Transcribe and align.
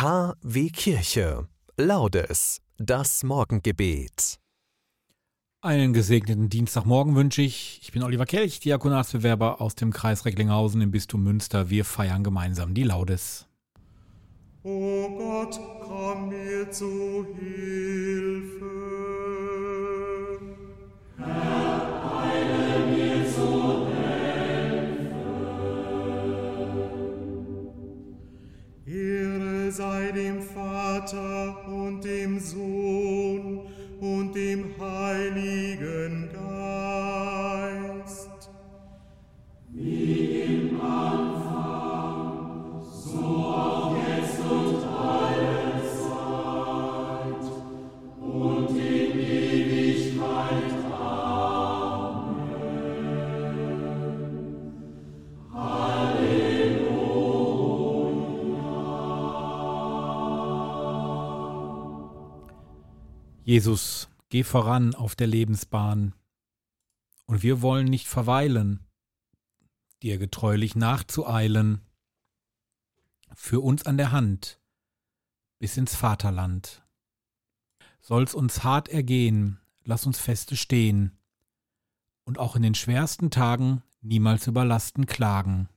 KW 0.00 0.70
Kirche. 0.70 1.48
Laudes. 1.76 2.60
Das 2.76 3.24
Morgengebet. 3.24 4.38
Einen 5.60 5.92
gesegneten 5.92 6.48
Dienstagmorgen 6.48 7.16
wünsche 7.16 7.42
ich. 7.42 7.80
Ich 7.82 7.90
bin 7.90 8.04
Oliver 8.04 8.24
Kelch, 8.24 8.60
Diakonatsbewerber 8.60 9.60
aus 9.60 9.74
dem 9.74 9.92
Kreis 9.92 10.24
Recklinghausen 10.24 10.82
im 10.82 10.92
Bistum 10.92 11.24
Münster. 11.24 11.68
Wir 11.68 11.84
feiern 11.84 12.22
gemeinsam 12.22 12.74
die 12.74 12.84
Laudes. 12.84 13.48
O 14.62 15.08
Gott, 15.18 15.58
komm 15.82 16.28
mir 16.28 16.70
zu 16.70 17.26
Hilfe. 17.36 18.97
Vater 31.08 31.56
und 31.68 32.04
dem 32.04 32.38
Sohn 32.38 33.60
und 34.00 34.34
dem 34.34 34.74
Heiligen 34.78 35.67
Jesus, 63.48 64.10
geh 64.28 64.44
voran 64.44 64.94
auf 64.94 65.16
der 65.16 65.26
Lebensbahn. 65.26 66.14
Und 67.24 67.42
wir 67.42 67.62
wollen 67.62 67.86
nicht 67.86 68.06
verweilen, 68.06 68.86
dir 70.02 70.18
getreulich 70.18 70.76
nachzueilen, 70.76 71.80
für 73.32 73.60
uns 73.60 73.86
an 73.86 73.96
der 73.96 74.12
Hand 74.12 74.60
bis 75.58 75.78
ins 75.78 75.94
Vaterland. 75.94 76.82
Soll's 78.02 78.34
uns 78.34 78.64
hart 78.64 78.90
ergehen, 78.90 79.58
lass 79.82 80.04
uns 80.04 80.18
feste 80.18 80.54
stehen 80.54 81.16
und 82.24 82.38
auch 82.38 82.54
in 82.54 82.60
den 82.60 82.74
schwersten 82.74 83.30
Tagen 83.30 83.82
niemals 84.02 84.46
über 84.46 84.66
Lasten 84.66 85.06
klagen. 85.06 85.70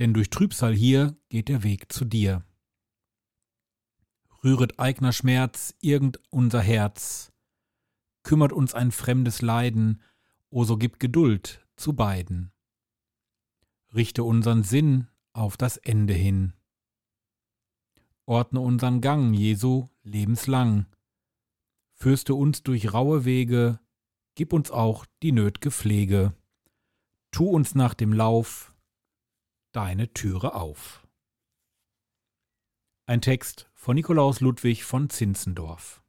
Denn 0.00 0.14
durch 0.14 0.30
Trübsal 0.30 0.74
hier 0.74 1.16
geht 1.28 1.48
der 1.48 1.62
Weg 1.62 1.92
zu 1.92 2.04
dir 2.04 2.44
rühret 4.44 4.78
eigner 4.78 5.12
Schmerz 5.12 5.74
irgend 5.80 6.20
unser 6.30 6.60
Herz, 6.60 7.32
kümmert 8.22 8.52
uns 8.52 8.74
ein 8.74 8.92
fremdes 8.92 9.40
Leiden, 9.42 10.02
o 10.50 10.64
so 10.64 10.76
gib 10.76 11.00
Geduld 11.00 11.66
zu 11.76 11.94
beiden. 11.94 12.52
Richte 13.94 14.22
unseren 14.22 14.62
Sinn 14.62 15.08
auf 15.32 15.56
das 15.56 15.78
Ende 15.78 16.12
hin. 16.12 16.52
Ordne 18.26 18.60
unseren 18.60 19.00
Gang, 19.00 19.34
Jesu, 19.34 19.88
lebenslang. 20.02 20.86
Fürste 21.92 22.34
uns 22.34 22.62
durch 22.62 22.92
raue 22.92 23.24
Wege, 23.24 23.80
gib 24.34 24.52
uns 24.52 24.70
auch 24.70 25.06
die 25.22 25.32
nötge 25.32 25.70
Pflege. 25.70 26.34
Tu 27.30 27.44
uns 27.44 27.74
nach 27.74 27.94
dem 27.94 28.12
Lauf 28.12 28.74
deine 29.72 30.12
Türe 30.12 30.54
auf. 30.54 31.06
Ein 33.06 33.20
Text 33.20 33.70
von 33.84 33.96
Nikolaus 33.96 34.40
Ludwig 34.40 34.82
von 34.82 35.10
Zinzendorf. 35.10 36.02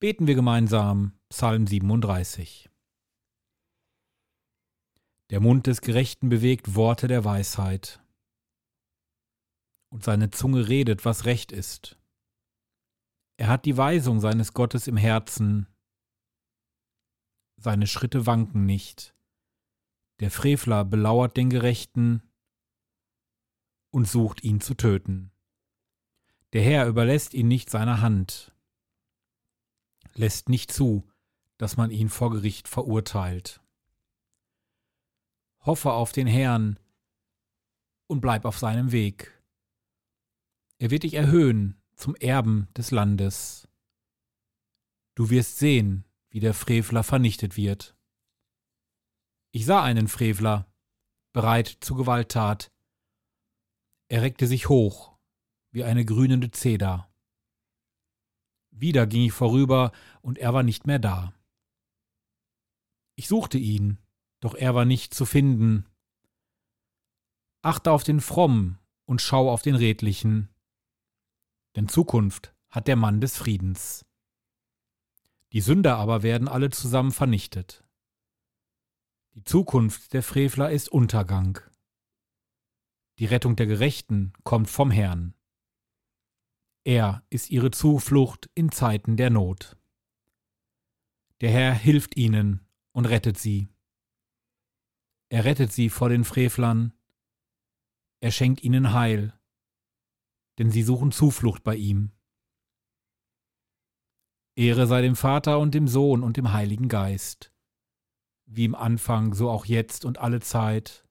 Beten 0.00 0.26
wir 0.26 0.34
gemeinsam 0.34 1.16
Psalm 1.28 1.68
37. 1.68 2.68
Der 5.30 5.38
Mund 5.38 5.68
des 5.68 5.80
Gerechten 5.80 6.28
bewegt 6.28 6.74
Worte 6.74 7.06
der 7.06 7.24
Weisheit, 7.24 8.02
und 9.92 10.02
seine 10.02 10.30
Zunge 10.30 10.66
redet, 10.66 11.04
was 11.04 11.24
recht 11.24 11.52
ist. 11.52 11.96
Er 13.36 13.46
hat 13.46 13.66
die 13.66 13.76
Weisung 13.76 14.18
seines 14.18 14.54
Gottes 14.54 14.88
im 14.88 14.96
Herzen, 14.96 15.68
seine 17.58 17.86
Schritte 17.86 18.26
wanken 18.26 18.66
nicht. 18.66 19.14
Der 20.18 20.32
Frevler 20.32 20.84
belauert 20.84 21.36
den 21.36 21.48
Gerechten, 21.48 22.28
und 23.94 24.08
sucht 24.08 24.42
ihn 24.42 24.60
zu 24.60 24.74
töten. 24.74 25.30
Der 26.52 26.62
Herr 26.62 26.88
überlässt 26.88 27.32
ihn 27.32 27.46
nicht 27.46 27.70
seiner 27.70 28.00
Hand, 28.00 28.52
lässt 30.14 30.48
nicht 30.48 30.72
zu, 30.72 31.08
dass 31.58 31.76
man 31.76 31.92
ihn 31.92 32.08
vor 32.08 32.32
Gericht 32.32 32.66
verurteilt. 32.66 33.60
Hoffe 35.60 35.92
auf 35.92 36.10
den 36.10 36.26
Herrn 36.26 36.80
und 38.08 38.20
bleib 38.20 38.44
auf 38.46 38.58
seinem 38.58 38.90
Weg. 38.90 39.40
Er 40.78 40.90
wird 40.90 41.04
dich 41.04 41.14
erhöhen 41.14 41.80
zum 41.94 42.16
Erben 42.16 42.66
des 42.76 42.90
Landes. 42.90 43.68
Du 45.14 45.30
wirst 45.30 45.58
sehen, 45.58 46.04
wie 46.30 46.40
der 46.40 46.54
Frevler 46.54 47.04
vernichtet 47.04 47.56
wird. 47.56 47.96
Ich 49.52 49.66
sah 49.66 49.84
einen 49.84 50.08
Frevler, 50.08 50.66
bereit 51.32 51.78
zur 51.80 51.96
Gewalttat, 51.96 52.73
er 54.08 54.22
reckte 54.22 54.46
sich 54.46 54.68
hoch, 54.68 55.16
wie 55.70 55.84
eine 55.84 56.04
grünende 56.04 56.50
Zeder. 56.50 57.12
Wieder 58.70 59.06
ging 59.06 59.22
ich 59.22 59.32
vorüber, 59.32 59.92
und 60.20 60.38
er 60.38 60.52
war 60.52 60.62
nicht 60.62 60.86
mehr 60.86 60.98
da. 60.98 61.32
Ich 63.16 63.28
suchte 63.28 63.58
ihn, 63.58 63.98
doch 64.40 64.54
er 64.54 64.74
war 64.74 64.84
nicht 64.84 65.14
zu 65.14 65.24
finden. 65.24 65.86
Achte 67.62 67.92
auf 67.92 68.04
den 68.04 68.20
Frommen 68.20 68.78
und 69.04 69.22
schau 69.22 69.50
auf 69.50 69.62
den 69.62 69.74
Redlichen, 69.74 70.48
denn 71.76 71.88
Zukunft 71.88 72.54
hat 72.70 72.88
der 72.88 72.96
Mann 72.96 73.20
des 73.20 73.36
Friedens. 73.36 74.04
Die 75.52 75.60
Sünder 75.60 75.96
aber 75.96 76.22
werden 76.22 76.48
alle 76.48 76.70
zusammen 76.70 77.12
vernichtet. 77.12 77.84
Die 79.34 79.44
Zukunft 79.44 80.12
der 80.12 80.22
Frevler 80.22 80.70
ist 80.70 80.88
Untergang. 80.88 81.60
Die 83.18 83.26
Rettung 83.26 83.54
der 83.54 83.66
Gerechten 83.66 84.32
kommt 84.42 84.68
vom 84.68 84.90
Herrn. 84.90 85.34
Er 86.84 87.24
ist 87.30 87.50
ihre 87.50 87.70
Zuflucht 87.70 88.50
in 88.54 88.72
Zeiten 88.72 89.16
der 89.16 89.30
Not. 89.30 89.76
Der 91.40 91.50
Herr 91.50 91.74
hilft 91.74 92.16
ihnen 92.16 92.66
und 92.92 93.06
rettet 93.06 93.38
sie. 93.38 93.68
Er 95.30 95.44
rettet 95.44 95.72
sie 95.72 95.90
vor 95.90 96.08
den 96.08 96.24
Frevlern. 96.24 96.92
Er 98.20 98.30
schenkt 98.30 98.62
ihnen 98.62 98.92
Heil, 98.92 99.38
denn 100.58 100.70
sie 100.70 100.82
suchen 100.82 101.12
Zuflucht 101.12 101.62
bei 101.62 101.76
ihm. 101.76 102.12
Ehre 104.56 104.86
sei 104.86 105.02
dem 105.02 105.16
Vater 105.16 105.58
und 105.58 105.74
dem 105.74 105.88
Sohn 105.88 106.22
und 106.22 106.36
dem 106.36 106.52
Heiligen 106.52 106.88
Geist, 106.88 107.52
wie 108.46 108.64
im 108.64 108.74
Anfang, 108.74 109.34
so 109.34 109.50
auch 109.50 109.66
jetzt 109.66 110.04
und 110.04 110.18
alle 110.18 110.40
Zeit 110.40 111.06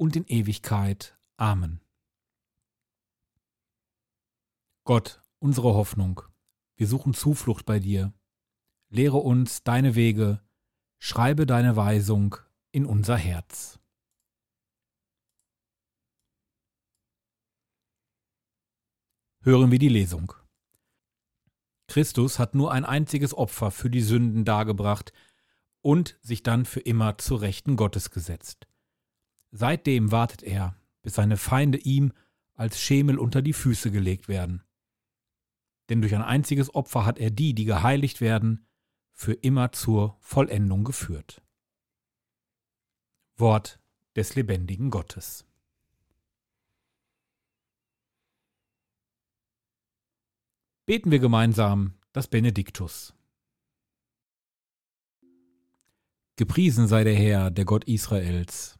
und 0.00 0.16
in 0.16 0.24
Ewigkeit. 0.24 1.18
Amen. 1.36 1.82
Gott, 4.84 5.20
unsere 5.40 5.74
Hoffnung, 5.74 6.22
wir 6.76 6.86
suchen 6.86 7.12
Zuflucht 7.12 7.66
bei 7.66 7.78
dir. 7.80 8.14
Lehre 8.88 9.18
uns 9.18 9.62
deine 9.62 9.94
Wege, 9.94 10.42
schreibe 10.98 11.44
deine 11.44 11.76
Weisung 11.76 12.36
in 12.72 12.86
unser 12.86 13.18
Herz. 13.18 13.78
Hören 19.42 19.70
wir 19.70 19.78
die 19.78 19.88
Lesung. 19.88 20.32
Christus 21.88 22.38
hat 22.38 22.54
nur 22.54 22.72
ein 22.72 22.86
einziges 22.86 23.34
Opfer 23.34 23.70
für 23.70 23.90
die 23.90 24.02
Sünden 24.02 24.46
dargebracht 24.46 25.12
und 25.82 26.18
sich 26.22 26.42
dann 26.42 26.64
für 26.64 26.80
immer 26.80 27.18
zur 27.18 27.42
Rechten 27.42 27.76
Gottes 27.76 28.10
gesetzt. 28.10 28.66
Seitdem 29.50 30.12
wartet 30.12 30.42
er, 30.42 30.76
bis 31.02 31.14
seine 31.14 31.36
Feinde 31.36 31.78
ihm 31.78 32.12
als 32.54 32.80
Schemel 32.80 33.18
unter 33.18 33.42
die 33.42 33.52
Füße 33.52 33.90
gelegt 33.90 34.28
werden. 34.28 34.62
Denn 35.88 36.00
durch 36.00 36.14
ein 36.14 36.22
einziges 36.22 36.74
Opfer 36.74 37.04
hat 37.04 37.18
er 37.18 37.30
die, 37.30 37.54
die 37.54 37.64
geheiligt 37.64 38.20
werden, 38.20 38.66
für 39.12 39.32
immer 39.32 39.72
zur 39.72 40.16
Vollendung 40.20 40.84
geführt. 40.84 41.42
Wort 43.36 43.80
des 44.14 44.34
lebendigen 44.34 44.90
Gottes. 44.90 45.46
Beten 50.86 51.10
wir 51.10 51.18
gemeinsam 51.18 51.94
das 52.12 52.28
Benediktus. 52.28 53.14
Gepriesen 56.36 56.88
sei 56.88 57.04
der 57.04 57.14
Herr, 57.14 57.50
der 57.50 57.64
Gott 57.64 57.84
Israels 57.84 58.79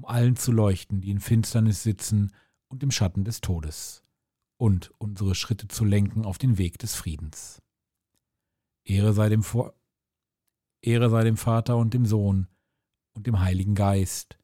um 0.00 0.06
allen 0.06 0.34
zu 0.34 0.50
leuchten, 0.50 1.02
die 1.02 1.10
in 1.10 1.20
Finsternis 1.20 1.82
sitzen 1.82 2.32
und 2.68 2.82
im 2.82 2.90
Schatten 2.90 3.22
des 3.22 3.42
Todes, 3.42 4.02
und 4.56 4.94
unsere 4.96 5.34
Schritte 5.34 5.68
zu 5.68 5.84
lenken 5.84 6.24
auf 6.24 6.38
den 6.38 6.56
Weg 6.56 6.78
des 6.78 6.94
Friedens. 6.94 7.60
Ehre 8.82 9.12
sei 9.12 9.28
dem, 9.28 9.42
Vor 9.42 9.74
Ehre 10.80 11.10
sei 11.10 11.24
dem 11.24 11.36
Vater 11.36 11.76
und 11.76 11.92
dem 11.92 12.06
Sohn 12.06 12.48
und 13.12 13.26
dem 13.26 13.40
Heiligen 13.40 13.74
Geist, 13.74 14.38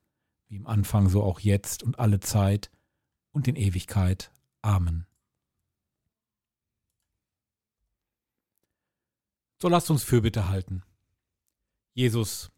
wie 0.49 0.56
im 0.56 0.67
Anfang 0.67 1.08
so 1.08 1.23
auch 1.23 1.41
jetzt 1.41 1.82
und 1.82 1.99
alle 1.99 2.20
Zeit 2.20 2.70
und 3.31 3.49
in 3.49 3.56
Ewigkeit. 3.56 4.31
Amen. 4.61 5.06
So 9.62 9.70
lasst 9.70 9.91
uns 9.91 10.05
Fürbitte 10.05 10.50
halten. 10.50 10.82
Jesus, 11.94 12.52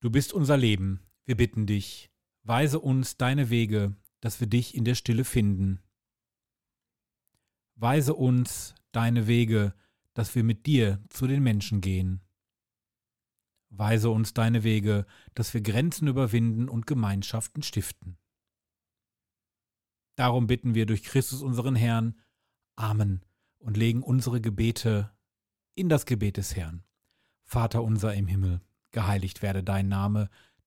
du 0.00 0.08
bist 0.08 0.32
unser 0.32 0.56
Leben, 0.56 1.02
wir 1.26 1.36
bitten 1.36 1.66
dich, 1.66 2.10
weise 2.42 2.80
uns 2.80 3.16
deine 3.16 3.50
Wege, 3.50 3.96
dass 4.20 4.40
wir 4.40 4.46
dich 4.46 4.74
in 4.74 4.84
der 4.84 4.94
Stille 4.94 5.24
finden. 5.24 5.80
Weise 7.74 8.14
uns 8.14 8.74
deine 8.92 9.26
Wege, 9.26 9.74
dass 10.14 10.34
wir 10.34 10.42
mit 10.42 10.66
dir 10.66 11.02
zu 11.10 11.26
den 11.26 11.42
Menschen 11.42 11.80
gehen. 11.80 12.20
Weise 13.70 14.10
uns 14.10 14.34
deine 14.34 14.64
Wege, 14.64 15.06
dass 15.34 15.52
wir 15.54 15.60
Grenzen 15.60 16.08
überwinden 16.08 16.68
und 16.68 16.86
Gemeinschaften 16.86 17.62
stiften. 17.62 18.18
Darum 20.16 20.46
bitten 20.46 20.74
wir 20.74 20.86
durch 20.86 21.04
Christus 21.04 21.42
unseren 21.42 21.76
Herrn. 21.76 22.18
Amen 22.76 23.22
und 23.58 23.76
legen 23.76 24.02
unsere 24.02 24.40
Gebete 24.40 25.12
in 25.74 25.88
das 25.88 26.06
Gebet 26.06 26.36
des 26.36 26.56
Herrn. 26.56 26.84
Vater 27.44 27.82
unser 27.82 28.14
im 28.14 28.26
Himmel, 28.26 28.60
geheiligt 28.90 29.42
werde 29.42 29.62
dein 29.62 29.88
Name, 29.88 30.28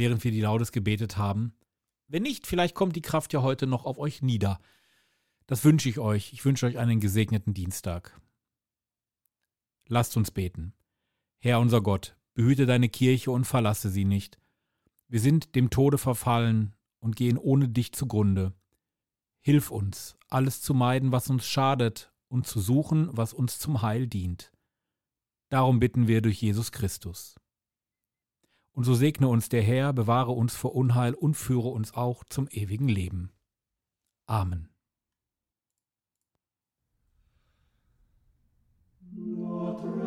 während 0.00 0.24
wir 0.24 0.32
die 0.32 0.40
Laudes 0.40 0.72
gebetet 0.72 1.18
haben? 1.18 1.54
Wenn 2.08 2.22
nicht, 2.22 2.46
vielleicht 2.46 2.74
kommt 2.74 2.96
die 2.96 3.02
Kraft 3.02 3.32
ja 3.32 3.42
heute 3.42 3.66
noch 3.66 3.84
auf 3.84 3.98
euch 3.98 4.22
nieder. 4.22 4.58
Das 5.46 5.62
wünsche 5.62 5.88
ich 5.88 5.98
euch. 5.98 6.32
Ich 6.32 6.44
wünsche 6.44 6.66
euch 6.66 6.78
einen 6.78 7.00
gesegneten 7.00 7.54
Dienstag. 7.54 8.18
Lasst 9.86 10.16
uns 10.16 10.30
beten. 10.30 10.72
Herr 11.38 11.60
unser 11.60 11.82
Gott, 11.82 12.16
behüte 12.34 12.66
deine 12.66 12.88
Kirche 12.88 13.30
und 13.30 13.44
verlasse 13.44 13.90
sie 13.90 14.04
nicht. 14.04 14.40
Wir 15.06 15.20
sind 15.20 15.54
dem 15.54 15.70
Tode 15.70 15.98
verfallen 15.98 16.74
und 16.98 17.16
gehen 17.16 17.36
ohne 17.36 17.68
dich 17.68 17.92
zugrunde. 17.92 18.54
Hilf 19.40 19.70
uns, 19.70 20.16
alles 20.28 20.62
zu 20.62 20.72
meiden, 20.74 21.12
was 21.12 21.28
uns 21.28 21.46
schadet, 21.46 22.10
und 22.30 22.46
zu 22.46 22.60
suchen, 22.60 23.08
was 23.12 23.34
uns 23.34 23.58
zum 23.58 23.82
Heil 23.82 24.06
dient. 24.06 24.52
Darum 25.48 25.80
bitten 25.80 26.06
wir 26.06 26.22
durch 26.22 26.40
Jesus 26.40 26.70
Christus. 26.70 27.39
Und 28.80 28.84
so 28.84 28.94
segne 28.94 29.28
uns 29.28 29.50
der 29.50 29.60
Herr, 29.60 29.92
bewahre 29.92 30.30
uns 30.30 30.56
vor 30.56 30.74
Unheil 30.74 31.12
und 31.12 31.34
führe 31.34 31.68
uns 31.68 31.92
auch 31.92 32.24
zum 32.24 32.48
ewigen 32.50 32.88
Leben. 32.88 33.30
Amen. 34.24 34.70
Notre 39.12 40.00